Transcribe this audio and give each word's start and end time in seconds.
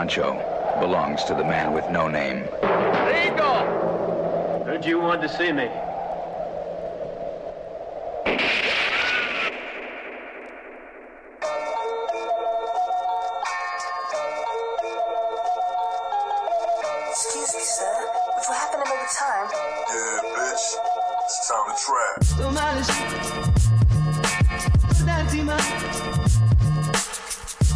poncho 0.00 0.32
belongs 0.80 1.24
to 1.24 1.34
the 1.34 1.44
man 1.44 1.74
with 1.74 1.84
no 1.90 2.08
name. 2.08 2.38
Rico! 3.04 4.64
Heard 4.64 4.82
you 4.82 4.98
wanted 4.98 5.28
to 5.28 5.28
see 5.28 5.52
me. 5.52 5.68
Excuse 17.10 17.54
me, 17.54 17.60
sir. 17.60 17.94
Would 18.36 18.44
you 18.48 18.54
happen 18.54 18.80
to 18.80 18.86
know 18.88 18.96
the 18.96 19.10
time? 19.14 19.48
Yeah, 19.52 20.20
bitch. 20.32 20.66
It's 21.24 21.46
time 21.46 21.66
to 21.68 21.74
trap. 21.84 22.16
Tomales 22.40 22.88
Da 25.04 25.14
encima 25.20 25.56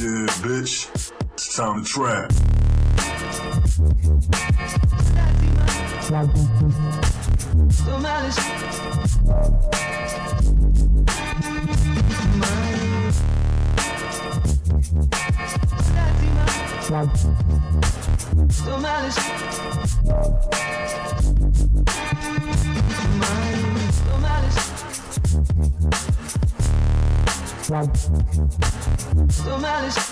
Yeah, 0.02 0.26
bitch. 0.42 0.90
It's 1.34 1.56
time 1.56 1.84
to 1.84 1.88
trap. 1.88 2.32
Tomales 7.86 8.36
Tomales 18.66 19.18
Sbagliare 25.72 26.21
Sbagliare 27.72 27.88
Sbagliare 29.30 30.12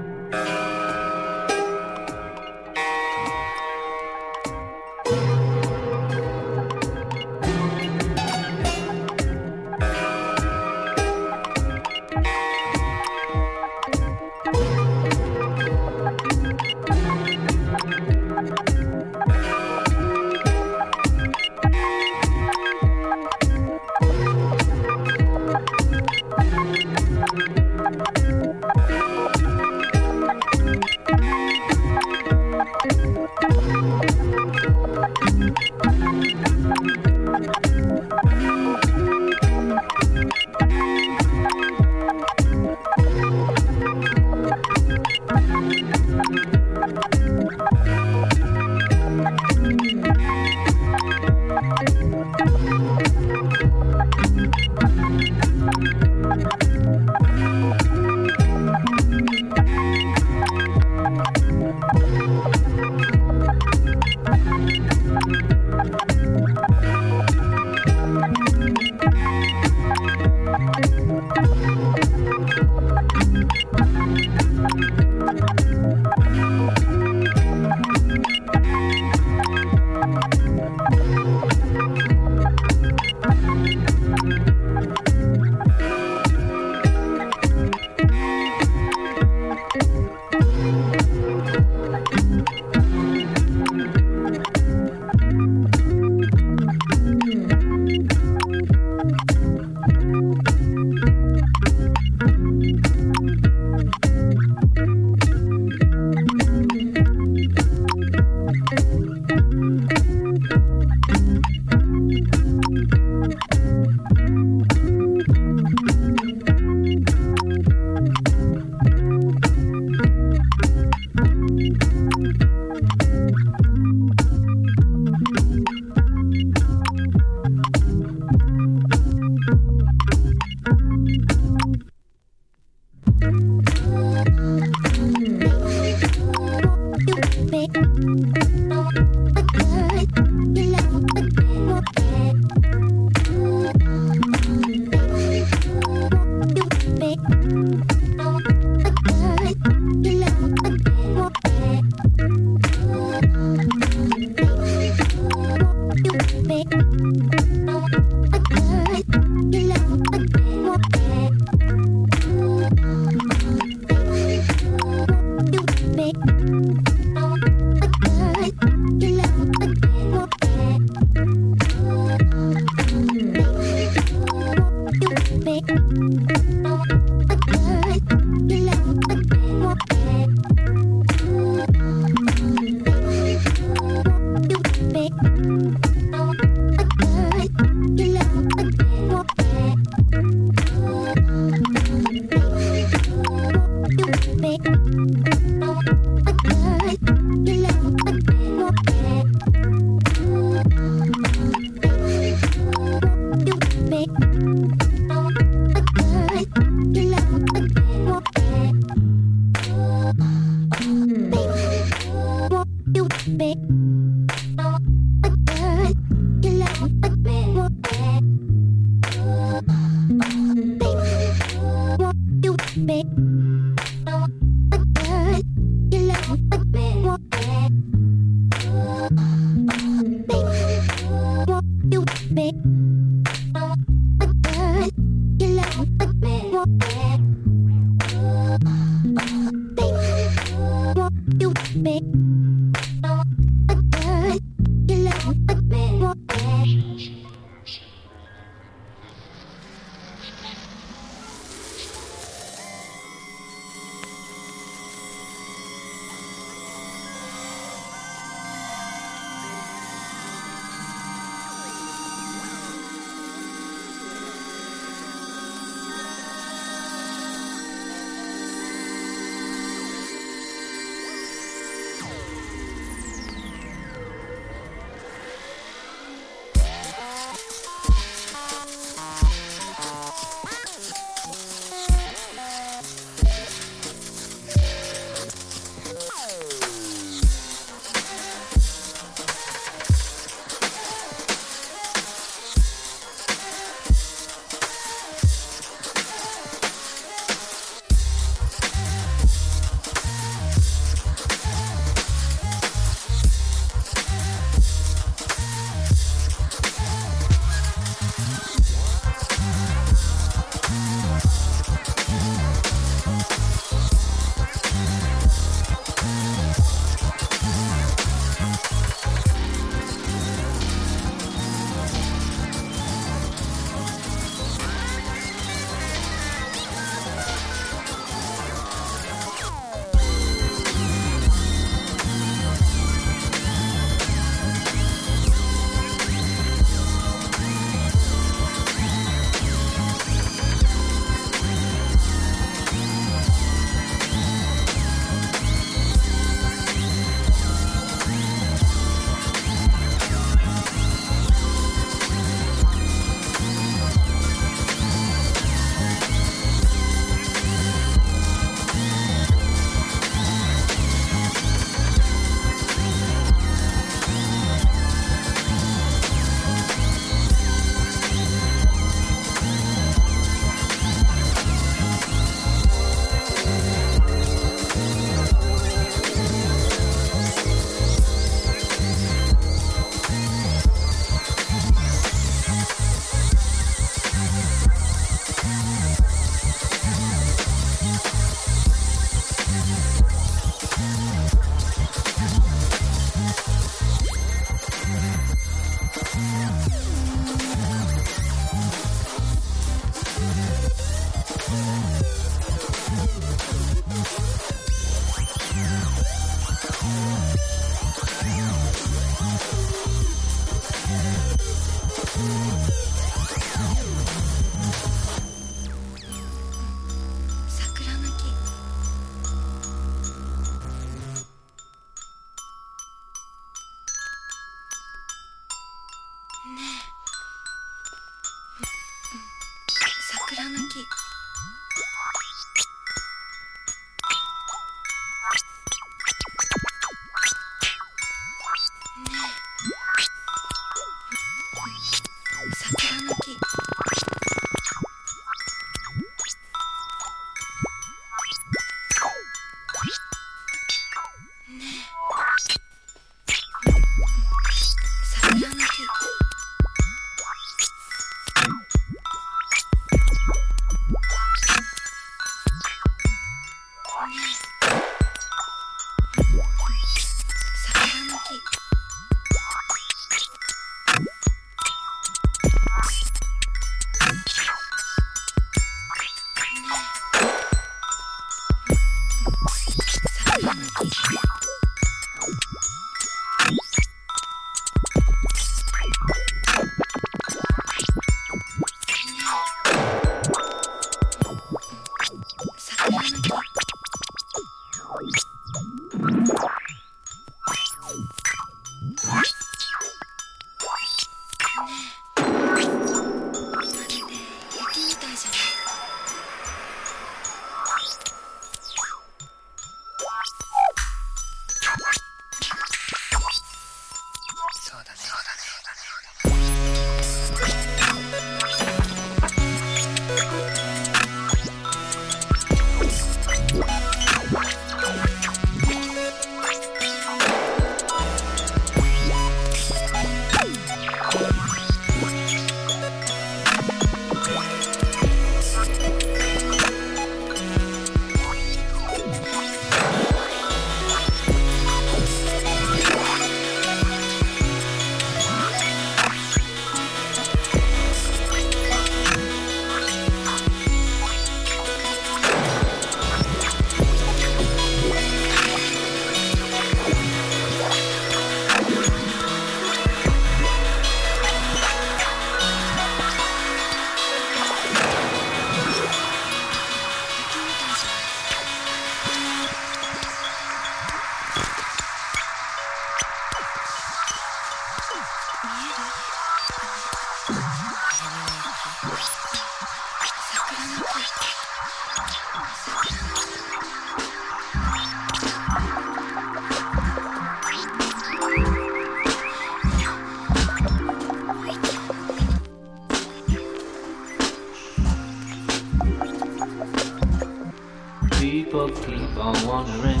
People 598.50 598.68
keep 598.68 599.16
on 599.16 599.46
wondering 599.46 600.00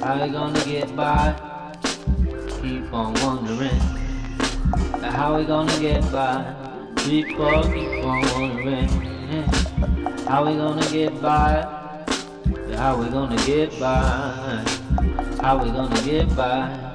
how 0.00 0.24
we 0.24 0.30
gonna 0.30 0.64
get 0.64 0.94
by. 0.94 1.34
Keep 2.62 2.92
on 2.92 3.12
wondering 3.14 3.80
how 5.02 5.36
we 5.36 5.44
gonna 5.44 5.80
get 5.80 6.00
by. 6.12 6.54
People 6.98 7.64
keep 7.74 8.04
on 8.04 8.22
wondering 8.34 8.88
how 10.28 10.46
we 10.46 10.54
gonna 10.54 10.88
get 10.92 11.20
by. 11.20 11.62
How 12.76 12.96
we 12.96 13.08
gonna 13.08 13.36
get 13.44 13.80
by? 13.80 14.64
How 15.40 15.60
we 15.60 15.70
gonna 15.72 16.00
get 16.02 16.36
by? 16.36 16.87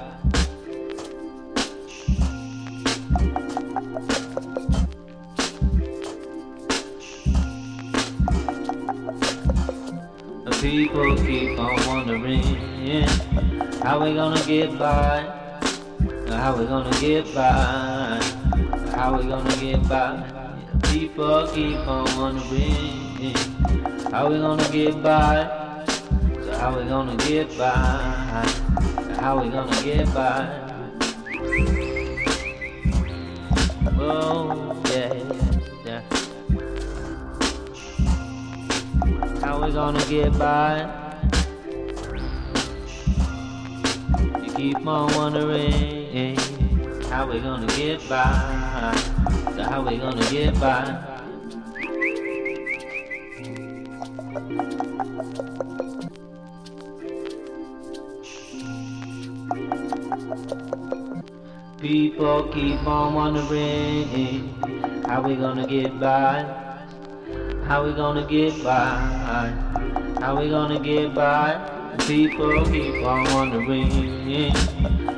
People 10.63 11.17
keep 11.17 11.59
on 11.59 11.75
wondering 11.87 12.41
how 13.83 14.01
we 14.01 14.13
gonna 14.13 14.41
get 14.45 14.79
by. 14.79 15.19
How 16.29 16.55
we 16.57 16.65
gonna 16.65 17.01
get 17.01 17.25
by? 17.35 18.17
How 18.95 19.17
we 19.17 19.27
gonna 19.27 19.57
get 19.57 19.85
by? 19.89 20.23
People 20.83 21.49
keep 21.49 21.85
on 21.85 22.05
wondering 22.17 23.35
how 24.09 24.29
we 24.29 24.37
gonna 24.37 24.69
get 24.71 25.03
by. 25.03 25.83
So 26.45 26.57
how 26.57 26.79
we 26.79 26.85
gonna 26.85 27.17
get 27.17 27.57
by? 27.57 28.45
How 29.19 29.43
we 29.43 29.49
gonna 29.49 29.83
get 29.83 30.13
by? 30.13 30.47
Oh 33.99 34.81
yeah. 34.89 35.42
How 39.43 39.61
we 39.61 39.73
gonna 39.73 39.99
get 40.05 40.39
by? 40.39 40.89
You 44.41 44.53
keep 44.53 44.87
on 44.87 45.13
wondering 45.15 46.37
how 47.09 47.29
we 47.29 47.41
gonna 47.41 47.67
get 47.75 48.07
by. 48.07 48.93
So 49.53 49.63
how 49.63 49.81
we 49.85 49.97
gonna 49.97 50.23
get 50.31 50.57
by? 50.61 50.97
People 61.81 62.43
keep 62.53 62.87
on 62.87 63.13
wondering 63.13 65.03
how 65.05 65.21
we 65.21 65.35
gonna 65.35 65.67
get 65.67 65.99
by. 65.99 66.62
How 67.67 67.85
we 67.85 67.93
gonna 67.93 68.25
get 68.27 68.63
by? 68.63 69.49
How 70.19 70.39
we 70.39 70.49
gonna 70.49 70.79
get 70.79 71.13
by? 71.15 71.95
People 72.07 72.65
keep 72.65 73.03
on 73.05 73.23
wondering 73.33 74.51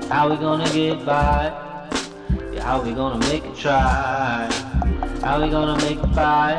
how 0.09 0.29
we 0.29 0.37
gonna 0.37 0.69
get 0.71 1.03
by. 1.05 1.51
Yeah, 2.53 2.63
how 2.63 2.81
we 2.81 2.93
gonna 2.93 3.19
make 3.27 3.43
it 3.43 3.55
try? 3.55 4.47
How 5.21 5.41
we 5.41 5.49
gonna 5.49 5.75
make 5.83 5.97
it 5.97 6.15
by? 6.15 6.51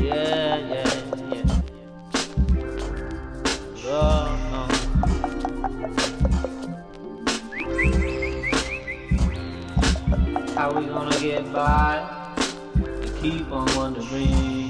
Yeah, 0.00 0.56
yeah, 0.58 0.90
yeah. 1.30 1.60
Oh. 3.86 4.68
How 10.56 10.72
we 10.72 10.86
gonna 10.86 11.20
get 11.20 11.52
by? 11.52 12.21
Keep 13.22 13.52
on 13.52 13.76
wondering. 13.76 14.61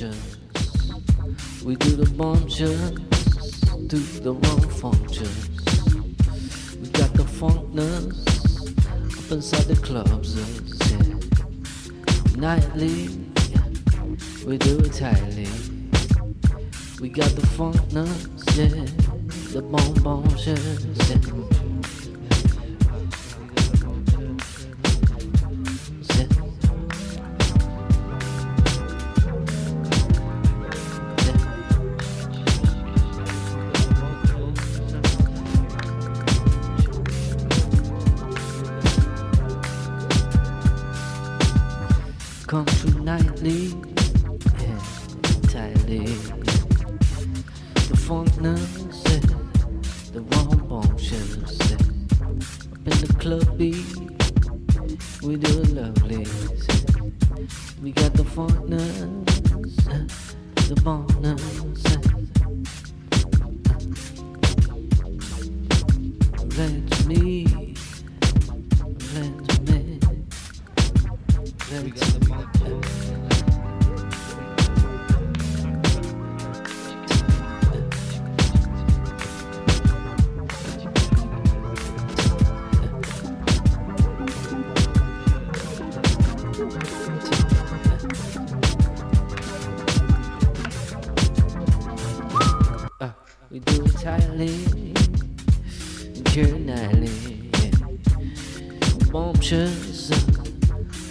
The 0.00 0.27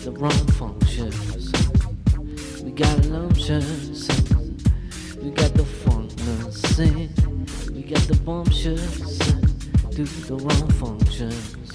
the 0.07 0.13
wrong 0.21 0.47
functions. 0.55 1.51
We 2.63 2.71
got 2.71 3.05
lumptious, 3.07 4.07
we 5.21 5.31
got 5.31 5.53
the 5.53 5.63
funkness, 5.83 6.79
we 7.73 7.81
got 7.81 8.01
the 8.03 8.15
bumptious, 8.23 9.17
do 9.89 10.05
the 10.05 10.35
wrong 10.37 10.69
functions. 10.79 11.66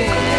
again. 0.00 0.35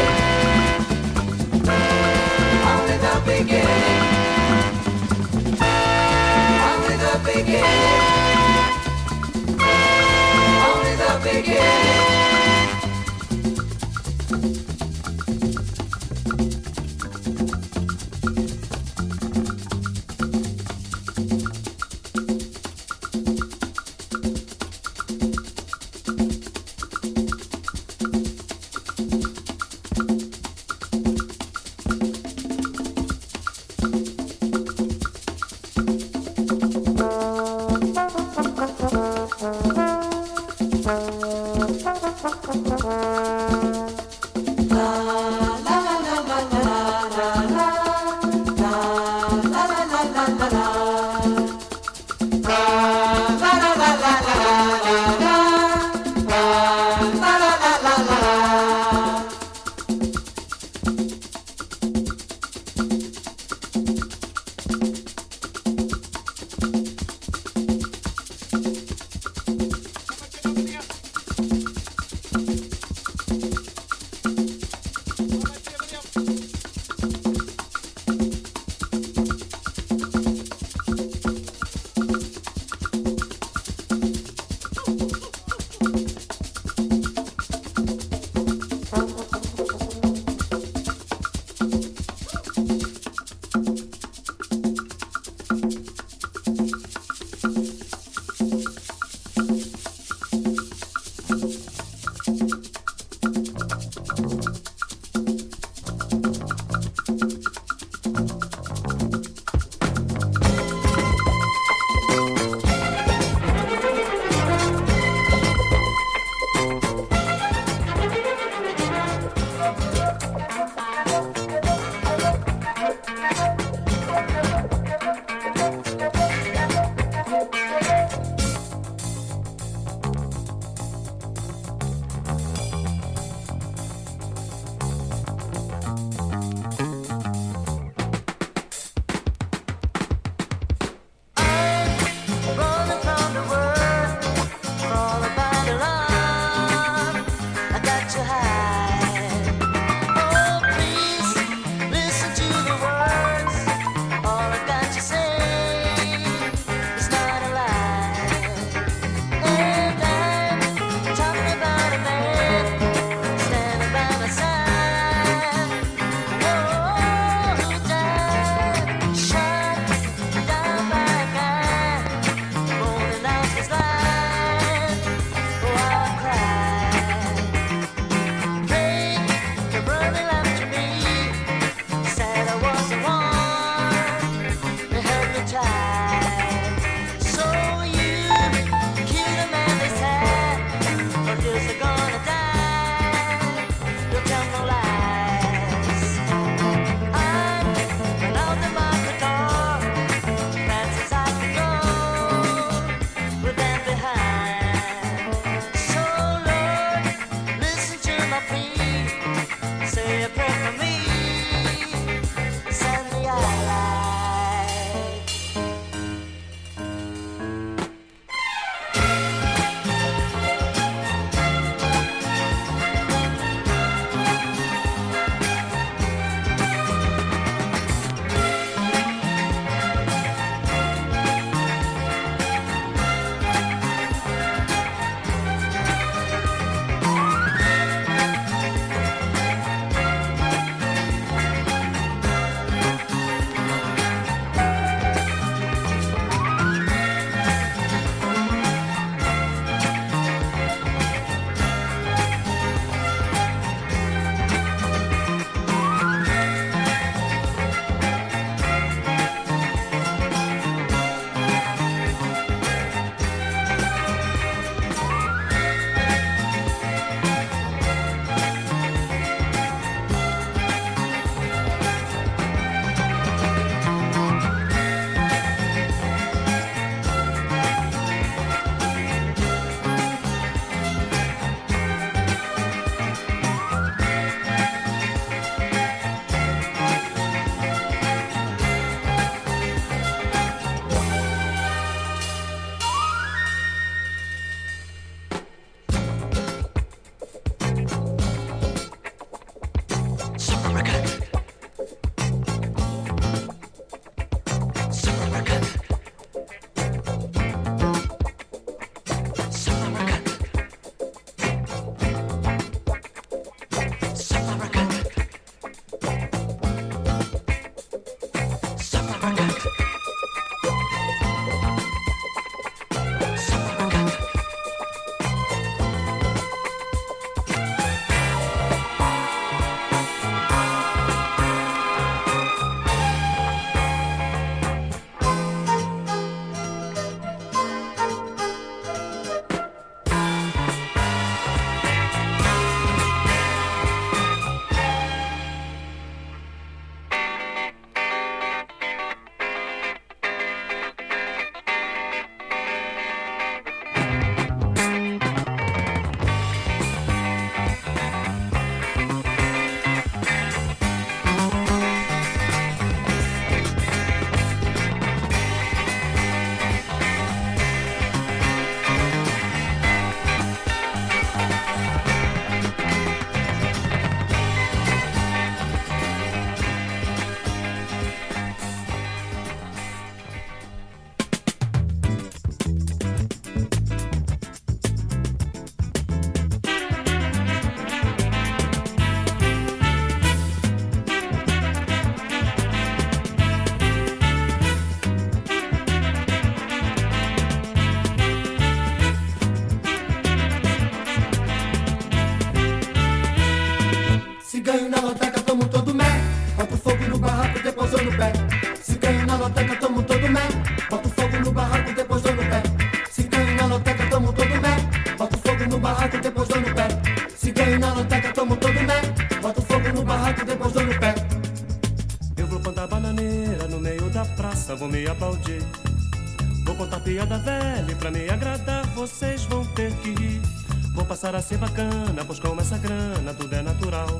ser 431.47 431.57
bacana, 431.57 432.25
pois 432.25 432.39
com 432.39 432.59
essa 432.59 432.77
grana 432.77 433.33
tudo 433.33 433.55
é 433.55 433.61
natural. 433.61 434.19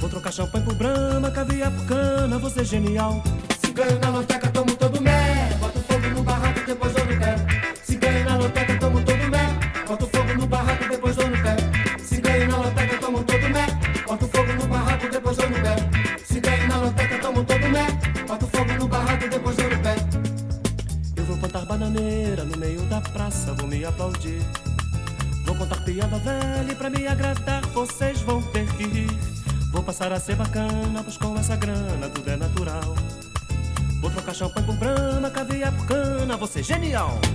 Vou 0.00 0.10
trocar 0.10 0.32
champanhe 0.32 0.64
por 0.64 0.74
brama, 0.74 1.30
caviar 1.30 1.70
por 1.70 1.86
cana, 1.86 2.38
você 2.38 2.62
é 2.62 2.64
genial. 2.64 3.22
Cigana, 3.64 4.10
manteca, 4.10 4.47
c'est 36.62 36.74
génial! 36.74 37.27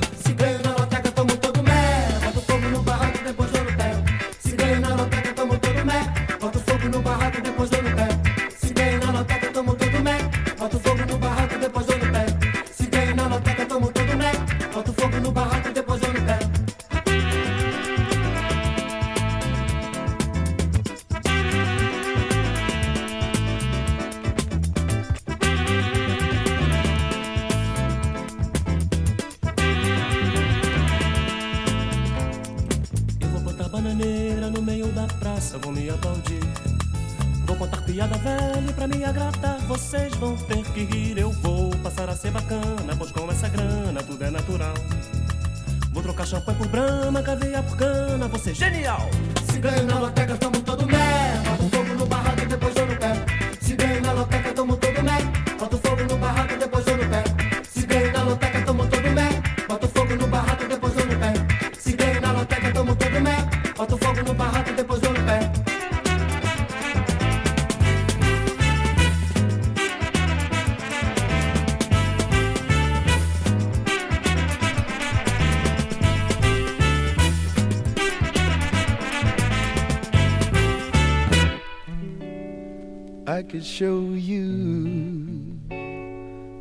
show 83.64 84.10
you 84.10 85.58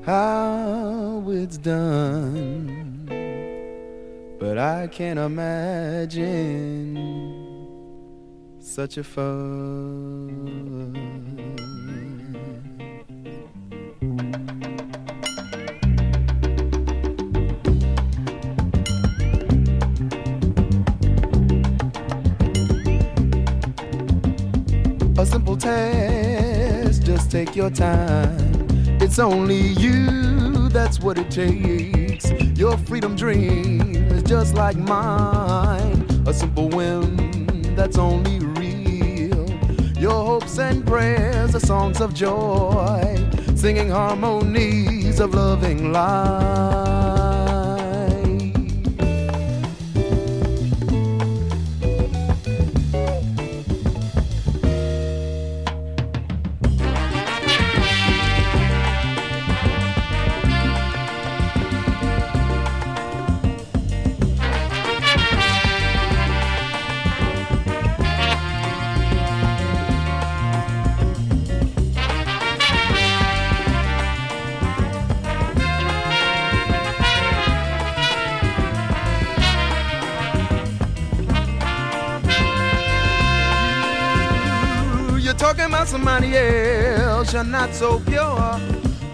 how 0.07 1.25
it's 1.27 1.59
done, 1.59 3.07
but 4.39 4.57
I 4.57 4.87
can't 4.87 5.19
imagine 5.19 6.97
such 8.61 8.99
a 8.99 9.05
fun. 9.05 10.53
a 25.19 25.27
simple 25.27 25.57
tale 25.57 26.02
take 27.33 27.57
your 27.57 27.71
time. 27.71 28.37
It's 29.01 29.19
only 29.19 29.69
you, 29.81 30.69
that's 30.69 31.01
what 31.01 31.17
it 31.17 31.31
takes. 31.31 32.31
Your 32.59 32.77
freedom 32.77 33.17
dream 33.17 33.97
is 34.13 34.23
just 34.23 34.55
like 34.55 34.77
mine, 34.77 36.05
a 36.27 36.35
simple 36.35 36.69
whim 36.69 37.17
that's 37.75 37.97
only 37.97 38.39
real. 38.61 39.49
Your 39.99 40.27
hopes 40.27 40.59
and 40.59 40.87
prayers 40.87 41.55
are 41.55 41.61
songs 41.61 42.03
of 42.03 42.13
joy, 42.13 43.03
singing 43.55 43.89
harmonies 43.89 45.19
of 45.19 45.33
loving 45.33 45.91
life. 45.91 46.92
somebody 86.23 86.37
else, 86.37 87.33
you're 87.33 87.45
not 87.45 87.75
so 87.75 87.99
pure. 88.01 88.61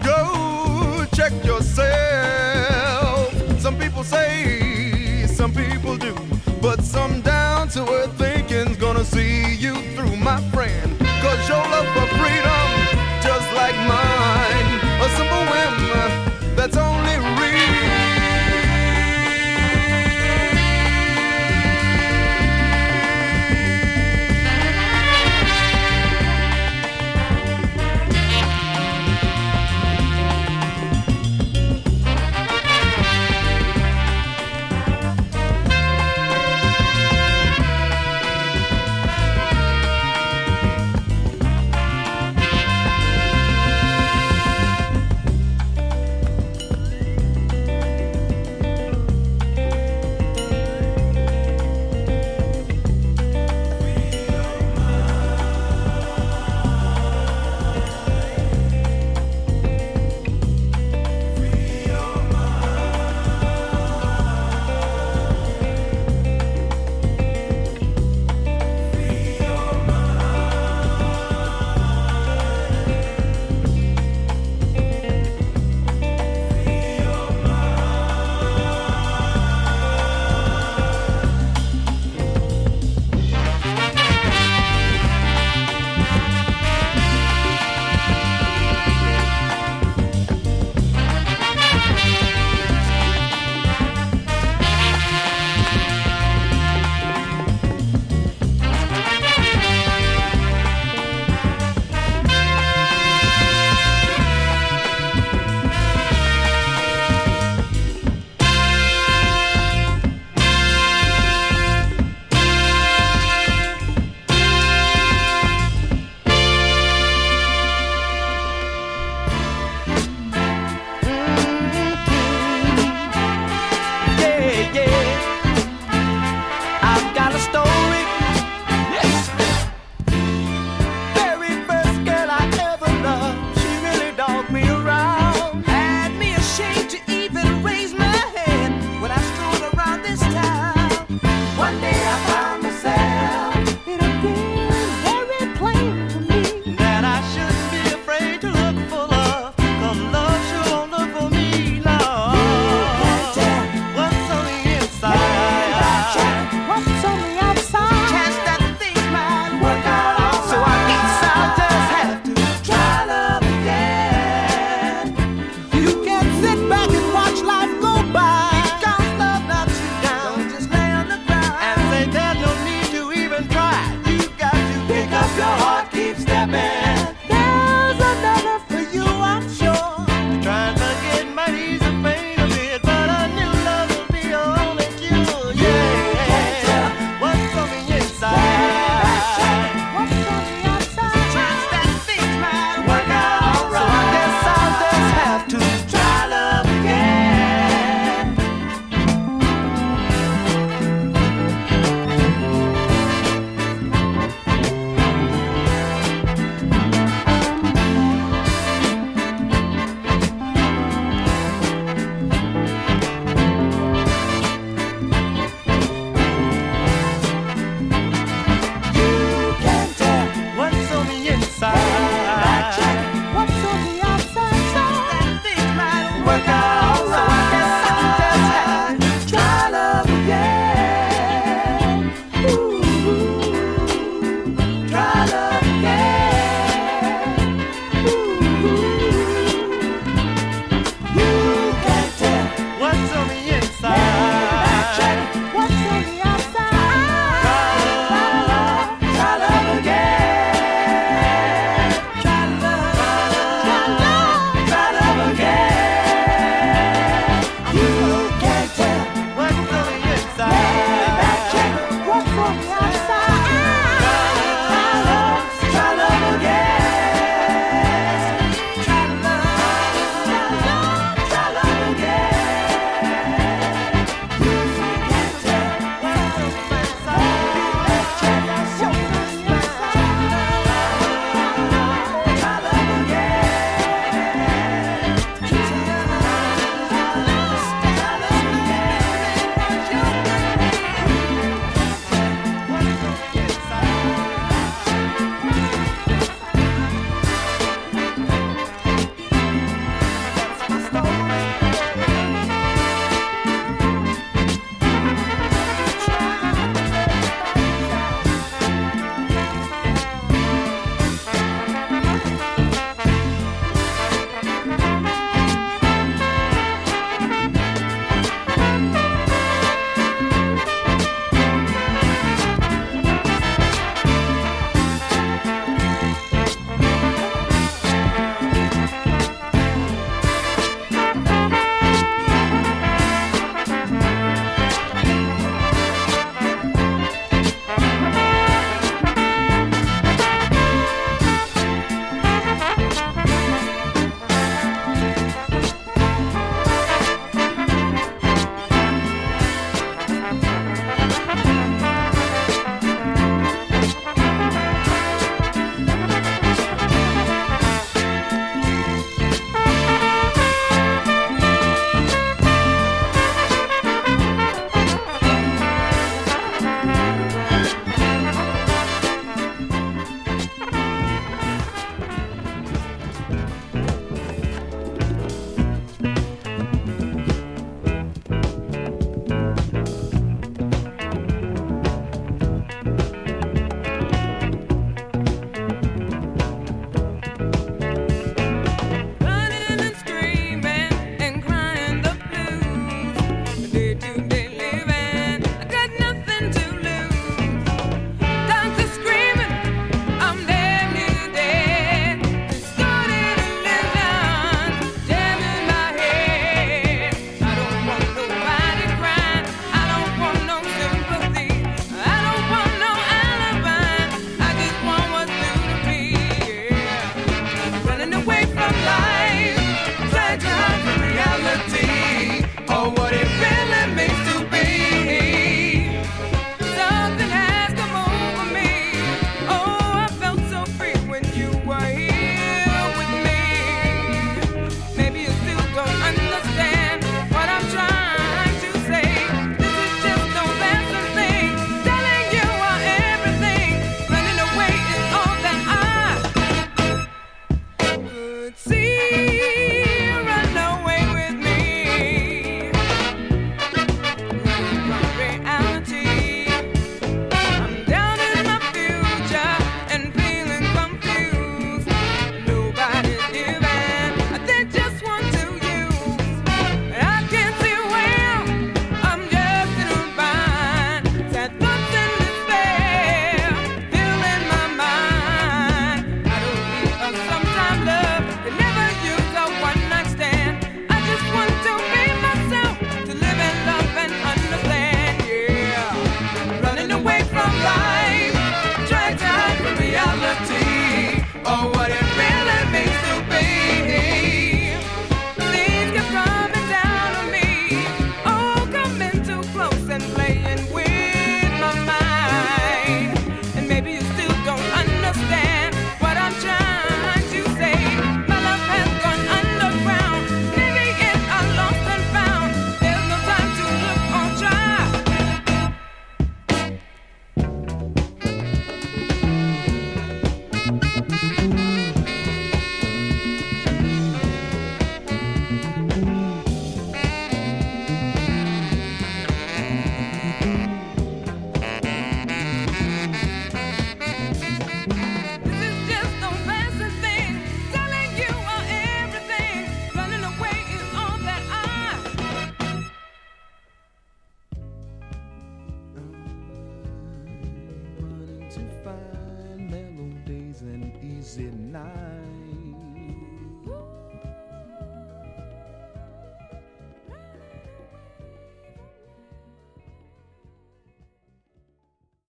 Go 0.03 1.05
check 1.13 1.33
yourself. 1.43 3.33
Some 3.59 3.77
people 3.77 4.03
say, 4.03 5.25
some 5.27 5.53
people 5.53 5.97
do, 5.97 6.15
but 6.61 6.81
some 6.83 7.21
down 7.21 7.69
to 7.69 7.81
earth 7.89 8.17
thinking's 8.17 8.77
gonna 8.77 9.03
see 9.03 9.55
you 9.55 9.75
through, 9.95 10.15
my 10.17 10.39
friend. 10.51 10.99
Cause 11.21 11.49
your 11.49 11.57
love 11.57 11.87
for 11.93 12.07
freedom. 12.17 12.68